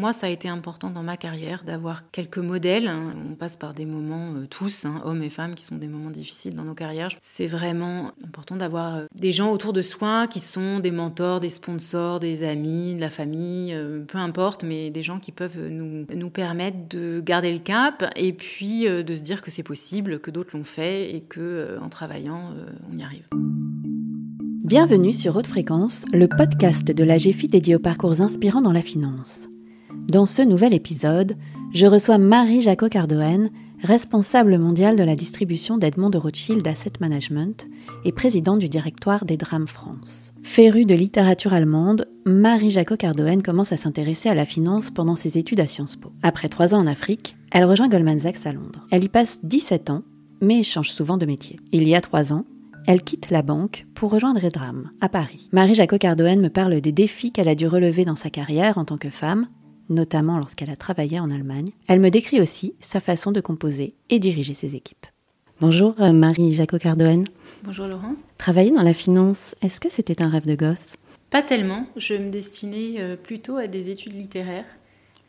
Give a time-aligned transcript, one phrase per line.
[0.00, 2.88] moi, ça a été important dans ma carrière d'avoir quelques modèles.
[2.88, 3.14] Hein.
[3.30, 6.10] On passe par des moments, euh, tous, hein, hommes et femmes, qui sont des moments
[6.10, 7.10] difficiles dans nos carrières.
[7.20, 11.50] C'est vraiment important d'avoir euh, des gens autour de soi qui sont des mentors, des
[11.50, 16.06] sponsors, des amis, de la famille, euh, peu importe, mais des gens qui peuvent nous,
[16.12, 20.30] nous permettre de garder le cap et puis de se dire que c'est possible, que
[20.30, 22.54] d'autres l'ont fait et que en travaillant,
[22.90, 23.26] on y arrive.
[24.64, 28.82] Bienvenue sur Haute Fréquence, le podcast de la GFI dédié aux parcours inspirants dans la
[28.82, 29.48] finance.
[30.08, 31.36] Dans ce nouvel épisode,
[31.72, 33.50] je reçois Marie Jaco Cardoen,
[33.82, 37.68] responsable mondiale de la distribution d'Edmond de Rothschild Asset Management
[38.04, 40.32] et présidente du directoire des Drames France.
[40.42, 45.38] Férue de littérature allemande, Marie Jaco Cardoen commence à s'intéresser à la finance pendant ses
[45.38, 46.12] études à Sciences Po.
[46.22, 48.86] Après trois ans en Afrique, elle rejoint Goldman Sachs à Londres.
[48.90, 50.02] Elle y passe 17 ans,
[50.40, 51.60] mais change souvent de métier.
[51.70, 52.44] Il y a trois ans,
[52.86, 55.48] elle quitte la banque pour rejoindre Edram, à Paris.
[55.52, 58.84] Marie Jaco Cardoen me parle des défis qu'elle a dû relever dans sa carrière en
[58.84, 59.46] tant que femme,
[59.90, 61.68] notamment lorsqu'elle a travaillé en Allemagne.
[61.88, 65.06] Elle me décrit aussi sa façon de composer et diriger ses équipes.
[65.60, 67.24] Bonjour euh, Marie Jaco Cardoen.
[67.62, 68.20] Bonjour Laurence.
[68.38, 70.96] Travailler dans la finance, est-ce que c'était un rêve de gosse?
[71.28, 71.86] Pas tellement.
[71.96, 74.64] Je me destinais euh, plutôt à des études littéraires.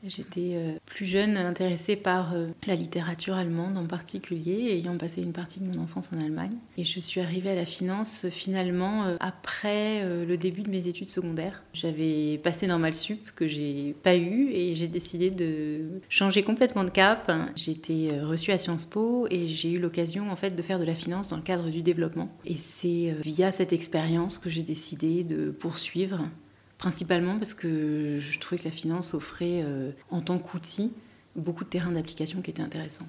[0.07, 5.31] J'étais euh, plus jeune intéressée par euh, la littérature allemande en particulier, ayant passé une
[5.31, 6.57] partie de mon enfance en Allemagne.
[6.77, 11.09] Et je suis arrivée à la finance finalement euh, après le début de mes études
[11.09, 11.63] secondaires.
[11.73, 16.89] J'avais passé Normal Sup que j'ai pas eu et j'ai décidé de changer complètement de
[16.89, 17.31] cap.
[17.67, 20.93] Été reçue à Sciences Po et j'ai eu l'occasion en fait de faire de la
[20.93, 22.29] finance dans le cadre du développement.
[22.45, 26.27] Et c'est via cette expérience que j'ai décidé de poursuivre
[26.81, 30.91] principalement parce que je trouvais que la finance offrait, euh, en tant qu'outil,
[31.35, 33.05] beaucoup de terrains d'application qui étaient intéressants.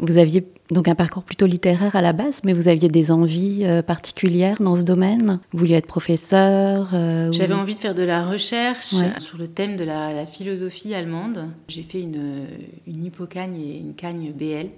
[0.00, 3.64] Vous aviez donc un parcours plutôt littéraire à la base, mais vous aviez des envies
[3.64, 5.40] euh, particulières dans ce domaine?
[5.52, 9.76] Vous vouliez être professeur euh, J'avais envie de faire de la recherche sur le thème
[9.76, 11.48] de la, philosophie allemande.
[11.68, 12.46] J'ai fait une,
[12.86, 14.68] une hypocagne et une cagne BL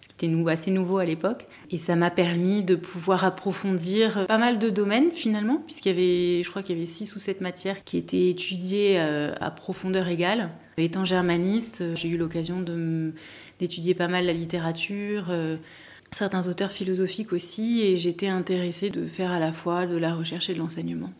[0.00, 1.46] ce qui était assez nouveau à l'époque.
[1.70, 6.42] Et ça m'a permis de pouvoir approfondir pas mal de domaines finalement, puisqu'il y avait,
[6.42, 10.08] je crois qu'il y avait six ou sept matières qui étaient étudiées euh, à profondeur
[10.08, 10.50] égale.
[10.76, 12.64] Étant germaniste, j'ai eu l'occasion
[13.58, 15.56] d'étudier pas mal la littérature, euh,
[16.12, 20.48] certains auteurs philosophiques aussi, et j'étais intéressée de faire à la fois de la recherche
[20.50, 21.10] et de l'enseignement.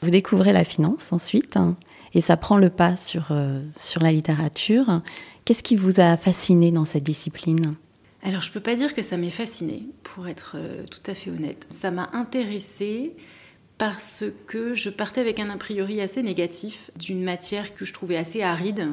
[0.00, 1.76] Vous découvrez la finance ensuite, hein,
[2.14, 5.02] et ça prend le pas sur, euh, sur la littérature.
[5.44, 7.74] Qu'est-ce qui vous a fasciné dans cette discipline?
[8.22, 11.30] Alors je peux pas dire que ça m'ait fasciné, pour être euh, tout à fait
[11.30, 11.66] honnête.
[11.70, 13.14] Ça m'a intéressée
[13.78, 18.16] parce que je partais avec un a priori assez négatif d'une matière que je trouvais
[18.16, 18.86] assez aride,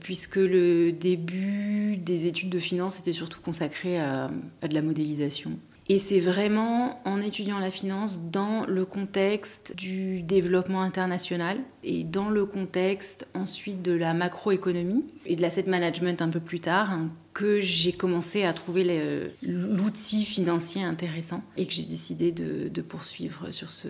[0.00, 4.30] puisque le début des études de finance était surtout consacré à
[4.66, 5.58] de la modélisation.
[5.88, 12.28] Et c'est vraiment en étudiant la finance dans le contexte du développement international et dans
[12.28, 17.10] le contexte ensuite de la macroéconomie et de l'asset management un peu plus tard hein,
[17.34, 23.70] que j'ai commencé à trouver l'outil financier intéressant et que j'ai décidé de, poursuivre sur
[23.70, 23.88] ce,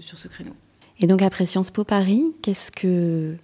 [0.00, 0.54] sur ce créneau.
[1.00, 3.36] Et donc après Sciences Po Paris, qu'est-ce que...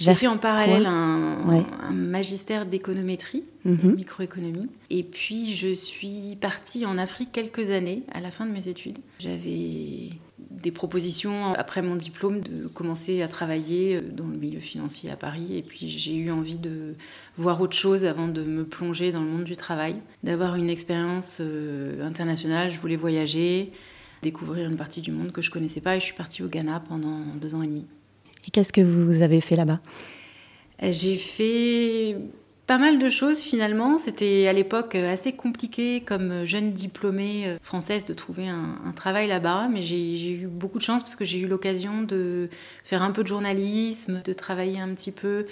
[0.00, 3.94] J'ai fait en parallèle un, magistère d'économétrie, mhm.
[3.96, 4.68] microéconomie.
[4.88, 8.98] Et puis je suis partie en Afrique quelques années à la fin de mes études.
[9.18, 15.16] J'avais des propositions après mon diplôme de commencer à travailler dans le milieu financier à
[15.16, 15.56] Paris.
[15.56, 16.94] Et puis j'ai eu envie de
[17.36, 21.38] voir autre chose avant de me plonger dans le monde du travail, d'avoir une expérience
[21.40, 22.70] euh, internationale.
[22.70, 23.70] Je voulais voyager
[24.22, 26.80] découvrir une partie du monde que je connaissais pas et je suis partie au Ghana
[26.88, 27.86] pendant deux ans et demi.
[28.46, 29.78] Et qu'est-ce que vous avez fait là-bas
[30.82, 32.16] J'ai fait
[32.70, 33.98] pas mal de choses finalement.
[33.98, 39.66] C'était à l'époque assez compliqué comme jeune diplômée euh, française de trouver un, travail là-bas,
[39.68, 42.48] mais j'ai eu beaucoup de chance parce que j'ai eu l'occasion de
[42.84, 45.46] faire un peu de journalisme, de travailler un petit peu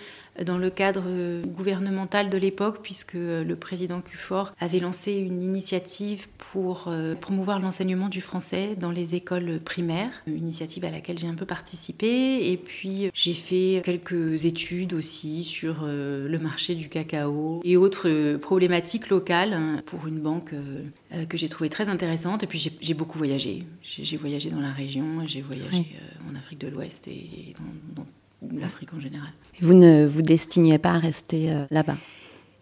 [0.44, 6.28] dans le cadre euh, gouvernemental de l'époque, puisque le président Cufort avait lancé une initiative
[6.38, 11.28] pour euh, promouvoir l'enseignement du français dans les écoles primaires, une initiative à laquelle j'ai
[11.28, 12.50] un peu participé.
[12.50, 18.38] Et puis j'ai fait quelques études aussi sur le marché du cacao et autres euh,
[18.38, 20.82] problématiques locales hein, pour une banque euh,
[21.12, 22.42] euh, que j'ai trouvé très intéressante.
[22.42, 23.64] Et puis j'ai beaucoup voyagé.
[23.82, 25.96] J'ai voyagé dans la région, j'ai voyagé
[26.30, 27.54] en Afrique de l'Ouest et
[27.94, 28.06] dans,
[28.52, 29.30] l'Afrique en général.
[29.60, 31.96] vous ne vous destiniez pas à rester là-bas?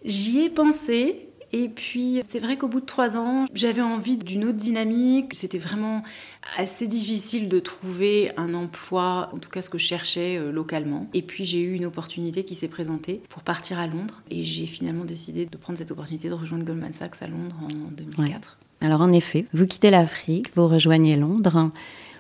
[0.05, 4.45] J'y ai pensé, et puis, c'est vrai qu'au bout de trois ans, j'avais envie d'une
[4.45, 5.33] autre dynamique.
[5.35, 6.03] C'était vraiment
[6.57, 11.09] assez difficile de trouver un emploi, en tout cas ce que je cherchais euh, localement.
[11.15, 14.23] Et puis, j'ai eu une opportunité qui s'est présentée pour partir à Londres.
[14.31, 17.91] Et j'ai finalement décidé de prendre cette opportunité de rejoindre Goldman Sachs à Londres en
[17.93, 18.59] 2004.
[18.81, 21.71] Alors, en effet, vous quittez l'Afrique, vous rejoignez Londres.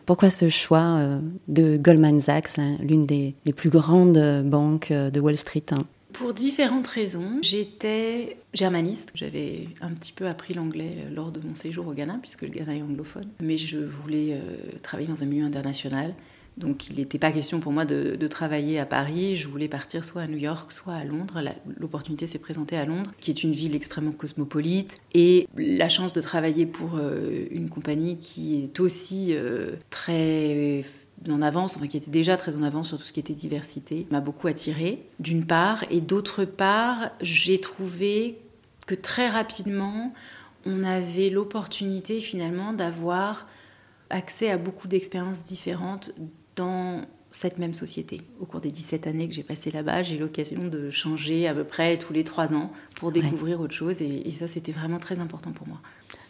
[0.06, 5.84] Pourquoi ce choix de Goldman Sachs, l'une des, plus grandes banques de Wall Street hein?
[6.12, 7.38] Pour différentes raisons.
[7.42, 9.10] J'étais germaniste.
[9.14, 12.76] J'avais un petit peu appris l'anglais lors de mon séjour au Ghana, puisque le Ghana
[12.76, 13.28] est anglophone.
[13.42, 14.40] Mais je voulais
[14.82, 16.14] travailler dans un milieu international.
[16.56, 19.36] Donc il n'était pas question pour moi de, travailler à Paris.
[19.36, 21.40] Je voulais partir soit à New York, soit à Londres.
[21.78, 24.98] L'opportunité s'est présentée à Londres, qui est une ville extrêmement cosmopolite.
[25.14, 30.84] Et la chance de travailler pour euh, une compagnie qui est aussi euh, très
[31.30, 34.06] en avance, enfin qui était déjà très en avance sur tout ce qui était diversité,
[34.10, 35.84] m'a beaucoup attirée, d'une part.
[35.90, 38.38] Et d'autre part, j'ai trouvé
[38.86, 40.12] que très rapidement,
[40.64, 43.46] on avait l'opportunité finalement d'avoir
[44.10, 46.12] accès à beaucoup d'expériences différentes
[46.56, 48.22] dans cette même société.
[48.40, 51.54] Au cours des 17 années que j'ai passées là-bas, j'ai eu l'occasion de changer à
[51.54, 55.18] peu près tous les 3 ans pour découvrir autre chose et, ça, c'était vraiment très
[55.18, 55.78] important pour moi.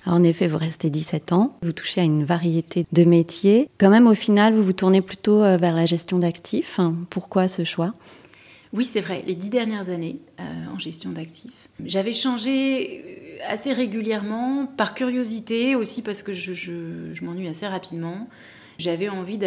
[0.05, 3.69] en effet, vous restez 17 ans, vous touchez à une variété de métiers.
[3.78, 6.81] Quand même, au final, vous vous tournez plutôt euh, vers la gestion d'actifs.
[7.11, 7.94] Pourquoi ce choix?
[8.72, 10.43] Oui, c'est vrai, les dix dernières années euh,
[10.75, 11.69] en gestion d'actifs.
[11.84, 13.05] J'avais changé
[13.38, 18.29] euh, assez régulièrement, par curiosité, aussi parce que je, je m'ennuie assez rapidement.
[18.78, 19.38] J'avais envie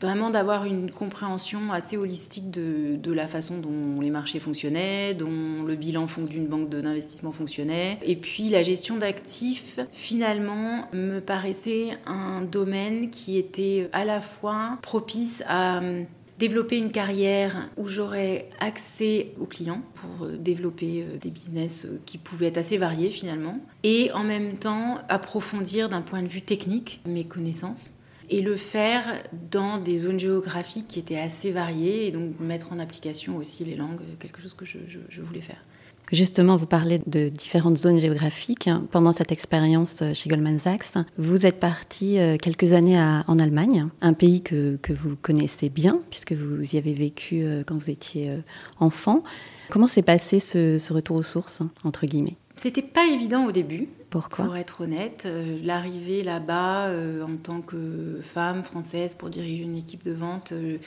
[0.00, 5.74] vraiment d'avoir une compréhension assez holistique de, la façon dont les marchés fonctionnaient, dont le
[5.74, 7.98] bilan d'une banque d'investissement fonctionnait.
[8.02, 14.78] Et puis la gestion d'actifs, finalement, me paraissait un domaine qui était à la fois
[14.82, 16.06] propice à hum,
[16.38, 22.00] développer une carrière où j'aurais accès aux clients pour euh, développer euh, des business euh,
[22.06, 26.42] qui pouvaient être assez variés finalement, et en même temps approfondir d'un point de vue
[26.42, 27.94] technique mes connaissances
[28.30, 29.04] et le faire
[29.50, 33.76] dans des zones géographiques qui étaient assez variées et donc mettre en application aussi les
[33.76, 35.64] langues, quelque chose que je, voulais faire.
[36.10, 38.70] Justement, vous parlez de différentes zones géographiques.
[38.90, 44.14] Pendant cette expérience chez Goldman Sachs, vous êtes parti euh, quelques années en Allemagne, un
[44.14, 48.30] pays que, que, vous connaissez bien, puisque vous y avez vécu euh, quand vous étiez
[48.30, 48.38] euh,
[48.80, 49.22] enfant.
[49.68, 52.36] Comment s'est passé ce, ce retour aux sources, entre guillemets?
[52.56, 53.88] C'était pas évident au début.
[54.10, 59.64] Pourquoi Pour être honnête, euh, l'arrivée là-bas euh, en tant que femme française pour diriger
[59.64, 60.78] une équipe de vente, euh,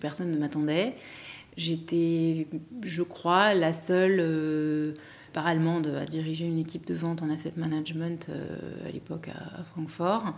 [0.00, 0.94] personne ne m'attendait.
[1.56, 2.48] J'étais,
[2.82, 4.94] je crois, la seule
[5.32, 8.28] par allemande à diriger une équipe de vente en asset management
[8.86, 10.34] à l'époque à, Francfort.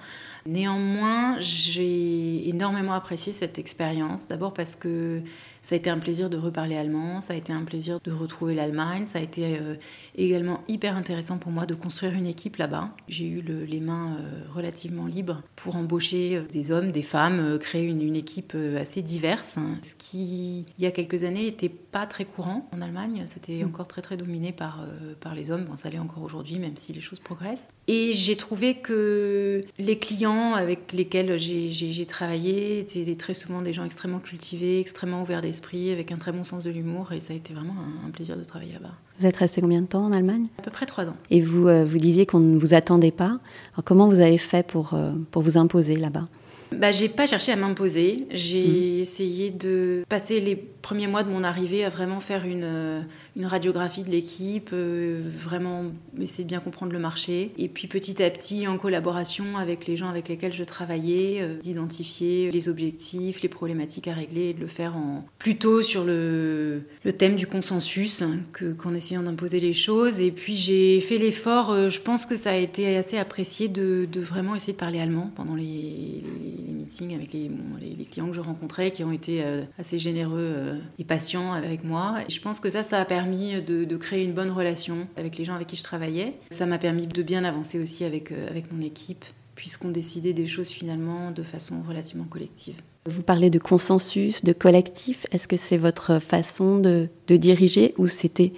[0.47, 4.29] Néanmoins, j'ai énormément apprécié cette expérience.
[4.29, 5.23] D'abord parce que
[5.63, 8.55] ça a été un plaisir de reparler allemand, ça a été un plaisir de retrouver
[8.55, 9.75] l'Allemagne, ça a été euh,
[10.17, 12.91] également hyper intéressant pour moi de construire une équipe là-bas.
[13.09, 17.85] J'ai eu les mains euh, relativement libres pour embaucher euh, des hommes, des femmes, créer
[17.85, 19.77] une, équipe assez diverse, hein.
[19.83, 23.25] ce qui, il y a quelques années, n'était pas très courant en Allemagne.
[23.27, 23.67] C'était mm.
[23.67, 24.85] encore très très dominé par,
[25.21, 25.65] par les hommes.
[25.65, 27.69] Bon, ça l'est encore aujourd'hui, même si les choses progressent.
[27.87, 33.85] Et j'ai trouvé que les clients avec lesquels j'ai travaillé étaient très souvent des gens
[33.85, 37.37] extrêmement cultivés, extrêmement ouverts d'esprit, avec un très bon sens de l'humour, et ça a
[37.37, 37.75] été vraiment
[38.07, 38.93] un, plaisir de travailler là-bas.
[39.19, 40.47] Vous êtes resté combien de temps en Allemagne?
[40.59, 41.17] À peu près trois ans.
[41.31, 43.39] Et vous, euh, vous disiez qu'on ne vous attendait pas.
[43.73, 46.29] Alors comment vous avez fait pour, euh, pour vous imposer là-bas?
[46.73, 48.27] Bah, J'ai pas cherché à m'imposer.
[48.31, 49.01] J'ai mmh.
[49.01, 50.57] essayé de passer les
[50.89, 53.03] premiers mois de mon arrivée à vraiment faire une, euh,
[53.37, 55.85] une radiographie de l'équipe, euh, vraiment
[56.19, 57.53] essayer de bien comprendre le marché.
[57.59, 61.57] Et puis petit à petit, en collaboration avec les gens avec lesquels je travaillais, euh,
[61.59, 66.85] d'identifier les objectifs, les problématiques à régler et de le faire en, plutôt sur le,
[67.05, 70.21] le thème du consensus que, qu'en essayant d'imposer les choses.
[70.21, 74.21] Et puis j'ai fait l'effort, je pense que ça a été assez apprécié de, de
[74.21, 77.51] vraiment essayer de parler allemand pendant les, les, meetings avec les,
[77.81, 79.45] les, clients que je rencontrais qui ont été
[79.79, 82.17] assez généreux et patient avec moi.
[82.29, 85.55] Je pense que ça, ça a permis de, créer une bonne relation avec les gens
[85.55, 86.35] avec qui je travaillais.
[86.51, 89.25] Ça m'a permis de bien avancer aussi avec, euh, avec mon équipe,
[89.55, 92.77] puisqu'on décidait des choses finalement de façon relativement collective.
[93.07, 95.27] Vous parlez de consensus, de collectif.
[95.33, 98.53] Est-ce que c'est votre façon de diriger ou c'était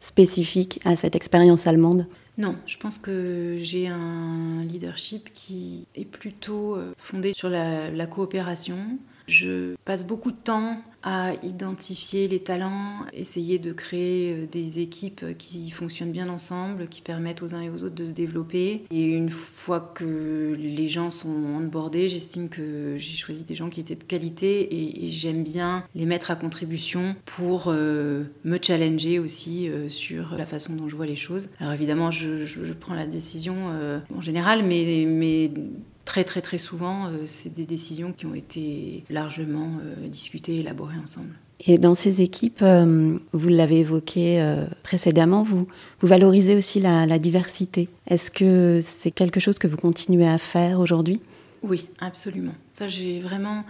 [0.00, 2.06] spécifique à cette expérience allemande?
[2.36, 8.06] Non, je pense que j'ai un leadership qui est plutôt euh, fondé sur la, la
[8.06, 8.98] coopération.
[9.26, 15.36] Je passe beaucoup de temps à identifier les talents, essayer de créer euh, des équipes
[15.36, 18.84] qui fonctionnent bien ensemble, qui permettent aux uns et aux autres de se développer.
[18.90, 23.80] Et une fois que les gens sont onboardés, j'estime que j'ai choisi des gens qui
[23.80, 29.68] étaient de qualité et, j'aime bien les mettre à contribution pour euh, me challenger aussi
[29.68, 31.50] euh, sur la façon dont je vois les choses.
[31.60, 33.54] Alors évidemment, je, prends la décision
[34.14, 35.50] en général, mais
[36.14, 40.96] très très très souvent, euh, c'est des décisions qui ont été largement euh, discutées, élaborées
[41.02, 41.30] ensemble.
[41.66, 45.66] Et dans ces équipes, euh, vous l'avez évoqué précédemment, vous,
[45.98, 47.88] vous valorisez aussi la, la diversité.
[48.06, 51.20] Est-ce que c'est quelque chose que vous continuez à faire aujourd'hui?
[51.64, 52.54] Oui, absolument.
[52.72, 53.64] Ça, j'ai vraiment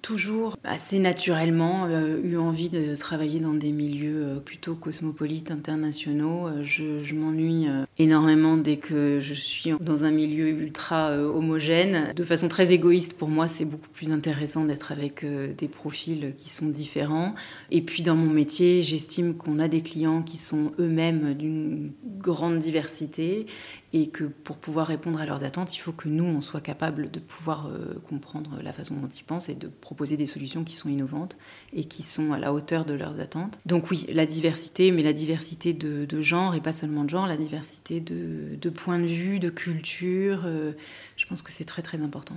[0.00, 6.48] toujours assez naturellement euh, eu envie de travailler dans des milieux plutôt cosmopolites, internationaux.
[6.62, 7.66] Je, m'ennuie
[7.98, 12.12] énormément dès que je suis dans un milieu ultra homogène.
[12.14, 16.50] De façon très égoïste, pour moi, c'est beaucoup plus intéressant d'être avec des profils qui
[16.50, 17.34] sont différents.
[17.70, 22.58] Et puis dans mon métier, j'estime qu'on a des clients qui sont eux-mêmes d'une grande
[22.58, 23.46] diversité
[23.92, 27.10] et que pour pouvoir répondre à leurs attentes, il faut que nous, on soit capable
[27.10, 27.70] de pouvoir
[28.08, 31.38] comprendre la façon dont ils pensent et de proposer des solutions qui sont innovantes
[31.76, 33.60] et qui sont à la hauteur de leurs attentes.
[33.66, 37.36] Donc oui, la diversité, mais la diversité de, genre et pas seulement de genre, la
[37.36, 40.72] diversité de, points de vue, de culture, euh,
[41.16, 42.34] je pense que c'est très très important.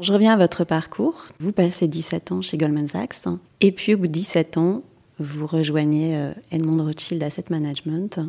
[0.00, 1.26] Je reviens à votre parcours.
[1.38, 3.28] Vous passez 17 ans chez Goldman Sachs
[3.60, 4.82] et puis au bout de 17 ans,
[5.20, 8.20] vous rejoignez euh, Edmond Rothschild Asset Management.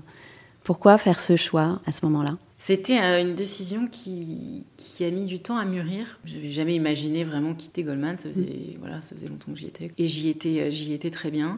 [0.64, 2.38] Pourquoi faire ce choix à ce moment-là?
[2.64, 6.20] C'était euh, une décision qui, qui, a mis du temps à mûrir.
[6.26, 8.18] Je n'avais jamais imaginé vraiment quitter Goldman.
[8.18, 8.78] Ça faisait, mm.
[8.80, 9.90] voilà, ça faisait longtemps que j'y étais.
[9.98, 11.58] Et j'y étais, euh, j'y étais très bien.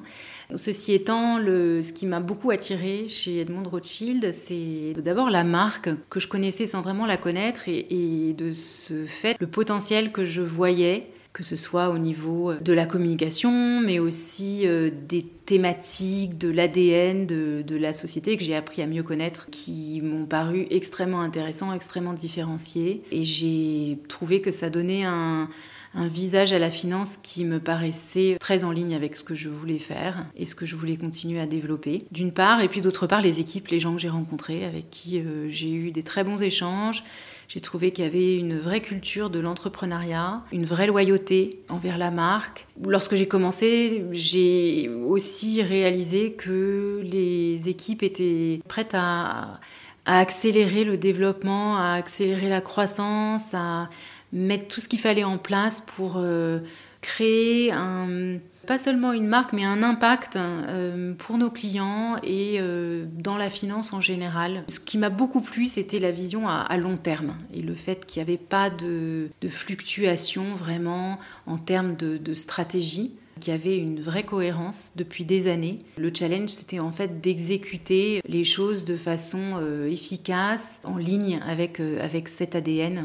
[0.56, 5.90] Ceci étant, le, ce qui m'a beaucoup attiré chez Edmond Rothschild, c'est d'abord la marque
[6.10, 10.24] que je connaissais sans vraiment la connaître et, et de ce fait, le potentiel que
[10.24, 16.38] je voyais que ce soit au niveau de la communication, mais aussi euh, des thématiques,
[16.38, 21.22] de l'ADN de, la société que j'ai appris à mieux connaître, qui m'ont paru extrêmement
[21.22, 23.04] intéressants, extrêmement différenciés.
[23.12, 25.50] Et j'ai trouvé que ça donnait un,
[25.96, 29.50] un visage à la finance qui me paraissait très en ligne avec ce que je
[29.50, 32.06] voulais faire et ce que je voulais continuer à développer.
[32.12, 35.20] D'une part, et puis d'autre part, les équipes, les gens que j'ai rencontrés, avec qui
[35.20, 37.04] euh, j'ai eu des très bons échanges.
[37.48, 42.12] J'ai trouvé qu'il y avait une vraie culture de l'entrepreneuriat, une vraie loyauté envers la
[42.12, 42.68] marque.
[42.86, 49.60] Lorsque j'ai commencé, j'ai aussi réalisé que les équipes étaient prêtes à,
[50.06, 53.90] accélérer le développement, à accélérer la croissance, à
[54.34, 56.60] mettre tout ce qu'il fallait en place pour euh,
[57.00, 63.06] créer un, pas seulement une marque, mais un impact euh, pour nos clients et euh,
[63.14, 64.64] dans la finance en général.
[64.68, 68.22] Ce qui m'a beaucoup plu, c'était la vision à, long terme et le fait qu'il
[68.24, 74.24] n'y avait pas de, fluctuation vraiment en termes de, stratégie qu'il y avait une vraie
[74.24, 75.80] cohérence depuis des années.
[75.98, 82.28] Le challenge, c'était en fait d'exécuter les choses de façon efficace, en ligne avec, avec
[82.28, 83.02] cet ADN euh,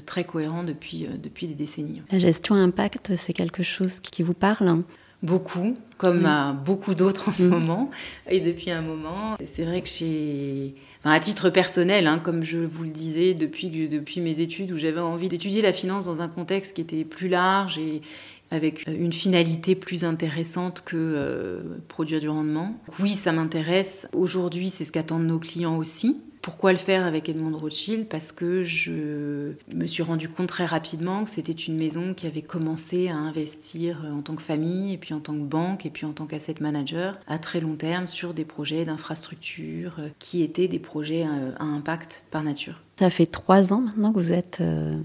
[0.00, 2.02] très cohérent depuis, euh, depuis des décennies.
[2.10, 4.84] La gestion impact, c'est quelque chose qui vous parle hein
[5.22, 7.48] Beaucoup, comme à beaucoup d'autres en ce mm.
[7.48, 7.90] moment,
[8.28, 9.36] et depuis un moment.
[9.42, 10.74] C'est vrai que j'ai...
[11.00, 14.76] Enfin, à titre personnel, hein, comme je vous le disais depuis, depuis mes études, où
[14.76, 18.02] j'avais envie d'étudier la finance dans un contexte qui était plus large et,
[18.50, 22.78] avec une finalité plus intéressante que euh, produire du rendement.
[23.00, 24.08] Oui, ça m'intéresse.
[24.12, 26.20] Aujourd'hui, c'est ce qu'attendent nos clients aussi.
[26.44, 31.24] Pourquoi le faire avec Edmond Rothschild Parce que je me suis rendu compte très rapidement
[31.24, 35.14] que c'était une maison qui avait commencé à investir en tant que famille, et puis
[35.14, 38.34] en tant que banque, et puis en tant qu'asset manager, à très long terme sur
[38.34, 42.82] des projets d'infrastructure euh, qui étaient des projets euh, à impact par nature.
[42.98, 45.00] Ça fait trois ans maintenant que vous êtes euh,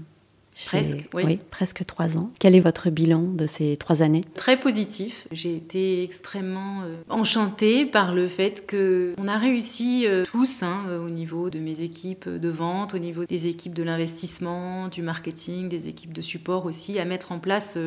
[0.66, 1.38] Presque, oui.
[1.50, 2.30] presque trois ans.
[2.38, 4.24] Quel est votre bilan de ces trois années?
[4.34, 5.26] Très positif.
[5.32, 11.04] J'ai été extrêmement euh, enchantée par le fait qu'on a réussi euh, tous, hein, euh,
[11.04, 15.68] au niveau de mes équipes de vente, au niveau des équipes de l'investissement, du marketing,
[15.68, 17.78] des équipes de support aussi, à mettre en place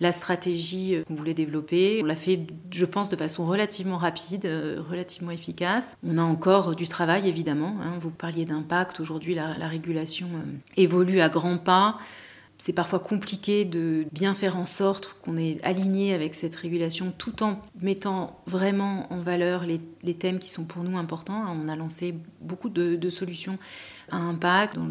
[0.00, 2.00] la stratégie qu'on voulait développer.
[2.02, 4.48] On l'a fait, je pense, de façon relativement rapide,
[4.88, 5.96] relativement efficace.
[6.06, 7.76] On a encore du travail, évidemment.
[7.82, 7.94] Hein.
[8.00, 9.00] Vous parliez d'impact.
[9.00, 10.28] Aujourd'hui, la, la régulation
[10.76, 11.93] évolue à grands pas.
[12.56, 17.42] C'est parfois compliqué de bien faire en sorte qu'on est aligné avec cette régulation tout
[17.42, 21.44] en mettant vraiment en valeur les, thèmes qui sont pour nous importants.
[21.50, 23.58] On a lancé beaucoup de, solutions
[24.10, 24.88] à impact dans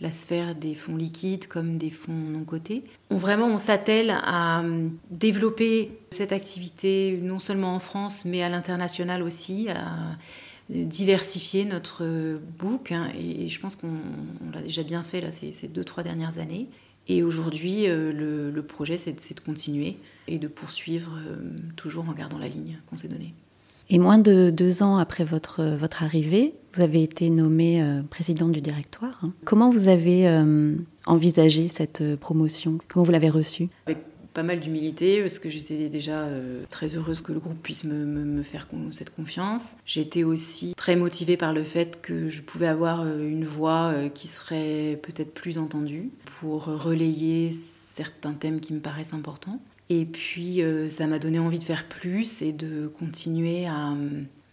[0.00, 2.82] la sphère des fonds liquides comme des fonds non cotés.
[3.10, 4.64] On, vraiment, on s'attelle à
[5.10, 9.68] développer cette activité non seulement en France mais à l'international aussi.
[10.70, 13.98] Diversifier notre book hein, et je pense qu'on
[14.52, 16.68] l'a déjà bien fait là ces, ces deux trois dernières années
[17.06, 21.36] et aujourd'hui, euh, le, projet, c'est de continuer et de poursuivre euh,
[21.76, 23.34] toujours en gardant la ligne qu'on s'est donnée.
[23.90, 28.52] Et moins de deux ans après votre, votre arrivée, vous avez été nommée euh, présidente
[28.52, 29.20] du directoire.
[29.22, 29.32] Hein.
[29.44, 30.26] Comment vous avez
[31.04, 32.78] envisagé cette promotion?
[32.88, 33.68] Comment vous l'avez reçue
[34.34, 38.42] pas mal d'humilité parce que j'étais déjà euh, très heureuse que le groupe puisse me,
[38.42, 39.76] faire cette confiance.
[39.86, 44.08] J'étais aussi très motivée par le fait que je pouvais avoir euh, une voix euh,
[44.08, 49.60] qui serait peut-être plus entendue pour relayer certains thèmes qui me paraissent importants.
[49.88, 53.92] Et puis ça m'a donné envie de faire plus et de continuer à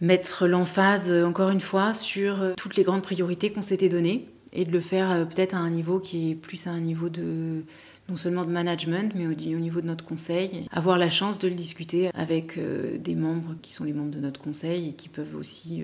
[0.02, 4.70] mettre l'emphase encore une fois sur toutes les grandes priorités qu'on s'était données et de
[4.70, 7.64] le faire peut-être à un niveau qui est plus à un niveau de
[8.12, 10.66] non seulement de management, mais au, niveau de notre conseil.
[10.70, 14.40] Avoir la chance de le discuter avec des membres qui sont les membres de notre
[14.40, 15.82] conseil et qui peuvent aussi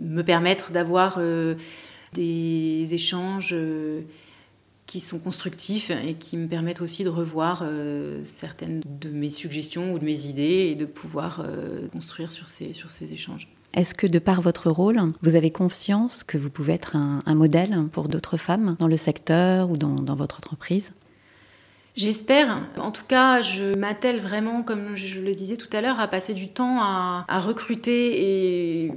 [0.00, 1.20] me permettre d'avoir
[2.14, 3.54] des échanges
[4.86, 9.92] qui sont constructifs et qui me permettent aussi de revoir euh, certaines de mes suggestions
[9.92, 13.48] ou de mes idées et de pouvoir euh, construire sur ces, échanges.
[13.72, 17.88] Est-ce que de par votre rôle, vous avez conscience que vous pouvez être un, modèle
[17.90, 20.92] pour d'autres femmes dans le secteur ou dans votre entreprise?
[21.96, 22.58] J'espère.
[22.76, 26.34] En tout cas, je m'attelle vraiment, comme je le disais tout à l'heure, à passer
[26.34, 28.90] du temps à, recruter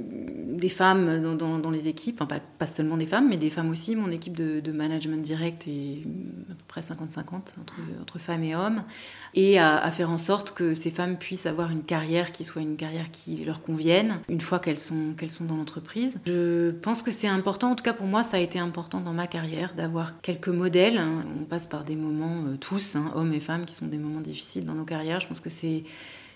[0.48, 3.94] des femmes dans, les équipes, enfin pas, seulement des femmes, mais des femmes aussi.
[3.94, 6.02] Mon équipe de, management direct est
[6.50, 7.54] à peu près 50-50
[8.00, 8.82] entre, femmes et hommes,
[9.34, 12.76] et à, faire en sorte que ces femmes puissent avoir une carrière qui soit une
[12.76, 16.20] carrière qui leur convienne une fois qu'elles sont, dans l'entreprise.
[16.26, 19.12] Je pense que c'est important, en tout cas pour moi, ça a été important dans
[19.12, 21.00] ma carrière d'avoir quelques modèles.
[21.40, 22.56] On passe par des moments euh,
[22.96, 25.20] hein, hommes et femmes, qui sont des moments difficiles dans nos carrières.
[25.20, 25.84] Je pense que c'est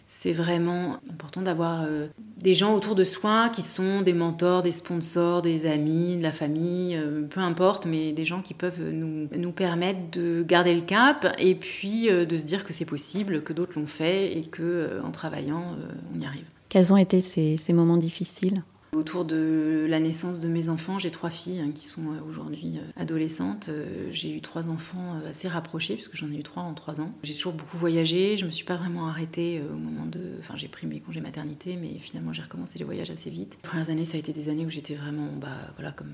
[0.04, 4.72] c'est vraiment important d'avoir euh, des gens autour de soi qui sont des mentors, des
[4.72, 9.28] sponsors, des amis, de la famille, euh, peu importe, mais des gens qui peuvent nous,
[9.34, 13.42] nous permettre de garder le cap et puis euh, de se dire que c'est possible,
[13.42, 15.76] que d'autres l'ont fait et que en travaillant,
[16.14, 16.44] on y arrive.
[16.68, 18.62] Quels ont été ces moments difficiles?
[18.94, 22.76] Autour de la naissance de mes enfants, j'ai trois filles hein, qui sont euh, aujourd'hui
[22.76, 23.70] euh, adolescentes.
[23.70, 27.10] Euh, j'ai eu trois enfants assez rapprochés, puisque j'en ai eu trois en trois ans.
[27.22, 30.20] J'ai toujours beaucoup voyagé, je me suis pas vraiment arrêtée au moment de...
[30.40, 33.56] Enfin, j'ai pris mes congés maternité, mais finalement j'ai recommencé les voyages assez vite.
[33.62, 36.12] Les premières années, ça a été des années où j'étais vraiment, bah voilà, comme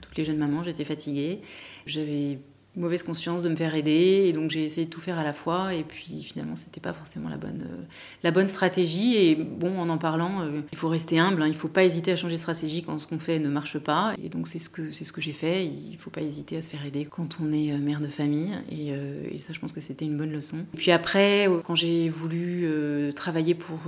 [0.00, 1.40] toutes les jeunes mamans, j'étais fatiguée.
[1.84, 2.38] J'avais
[2.76, 5.32] mauvaise conscience de me faire aider et donc j'ai essayé de tout faire à la
[5.32, 7.82] fois et puis finalement c'était pas forcément la bonne euh,
[8.22, 9.16] la bonne stratégie.
[9.16, 12.12] Et bon en en parlant euh, il faut rester humble hein, il faut pas hésiter
[12.12, 14.14] à changer de stratégie quand ce qu'on fait ne marche pas.
[14.22, 15.66] Et donc c'est ce que c'est ce que j'ai fait.
[15.66, 18.52] Il faut pas hésiter à se faire aider quand on est euh, mère de famille.
[18.70, 18.88] Et,
[19.32, 20.58] et ça je pense que c'était une bonne leçon.
[20.74, 22.68] Et puis après quand j'ai voulu
[23.14, 23.78] travailler pour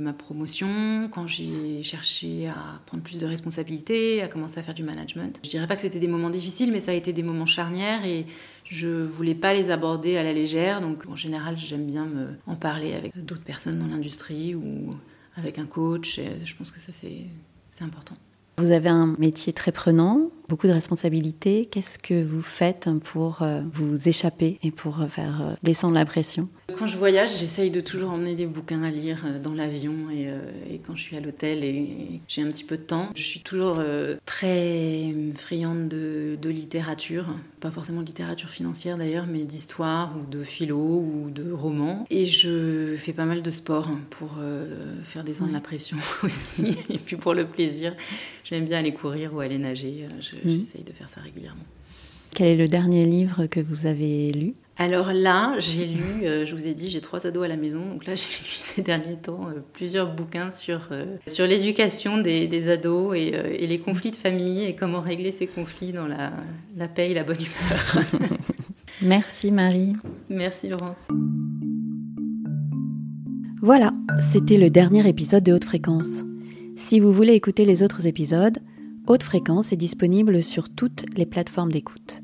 [0.00, 4.82] ma promotion quand j'ai cherché à prendre plus de responsabilités à commencer à faire du
[4.82, 7.46] management je dirais pas que c'était des moments difficiles mais ça a été des moments
[7.46, 8.04] charnières.
[8.04, 8.26] Et
[8.64, 12.56] je voulais pas les aborder à la légère, donc en général j'aime bien me en
[12.56, 14.94] parler avec d'autres personnes dans l'industrie ou
[15.36, 16.20] avec un coach.
[16.44, 18.16] je pense que ça c'est important.
[18.58, 21.66] Vous avez un métier très prenant, beaucoup de responsabilités.
[21.66, 26.04] Qu'est-ce que vous faites pour euh, vous échapper et pour euh, faire euh, descendre la
[26.04, 26.48] pression?
[26.78, 30.28] Quand je voyage, j'essaye de toujours emmener des bouquins à lire euh, dans l'avion et,
[30.28, 30.38] euh,
[30.70, 33.08] et, quand je suis à l'hôtel et j'ai un petit peu de temps.
[33.16, 37.26] Je suis toujours euh, très friande de, de, littérature,
[37.60, 42.06] pas forcément de littérature financière d'ailleurs, mais d'histoire ou de philo ou de romans.
[42.10, 44.36] Et je fais pas mal de sport pour
[45.02, 47.94] faire descendre la pression aussi et puis pour le plaisir.
[48.44, 50.06] J'aime bien aller courir ou aller nager.
[50.08, 50.50] Mmh.
[50.50, 51.64] J'essaye de faire ça régulièrement.
[52.34, 54.52] Quel est le dernier livre que vous avez lu?
[54.80, 57.80] Alors là, j'ai lu, euh, je vous ai dit, j'ai trois ados à la maison,
[57.84, 62.68] donc là j'ai lu ces derniers temps euh, plusieurs bouquins sur, euh, sur l'éducation des,
[62.68, 66.32] ados et, et, les conflits de famille et comment régler ces conflits dans la,
[66.76, 68.04] la paix et la bonne humeur.
[69.02, 69.96] Merci Marie.
[70.28, 71.08] Merci Laurence.
[73.60, 73.92] Voilà,
[74.30, 76.22] c'était le dernier épisode de Haute Fréquence.
[76.76, 78.58] Si vous voulez écouter les autres épisodes,
[79.08, 82.20] Haute Fréquence est disponible sur toutes les plateformes d'écoute.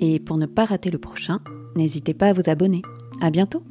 [0.00, 1.38] Et pour ne pas rater le prochain,
[1.76, 2.82] n'hésitez pas à vous abonner.
[3.20, 3.62] À bientôt!